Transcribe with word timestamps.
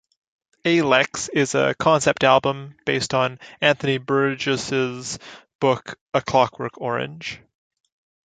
A-Lex 0.65 1.29
is 1.29 1.53
a 1.53 1.75
concept 1.77 2.23
album 2.23 2.73
based 2.87 3.13
on 3.13 3.37
Anthony 3.61 3.99
Burgess' 3.99 5.19
book 5.59 5.99
"A 6.15 6.23
Clockwork 6.23 6.81
Orange". 6.81 7.39